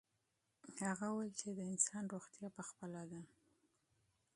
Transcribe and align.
هغه 0.87 1.05
وویل 1.09 1.33
چې 1.41 1.49
د 1.57 1.59
انسان 1.71 2.03
روغتیا 2.13 2.47
په 2.57 2.63
خپله 2.69 3.01
ده. 3.11 3.21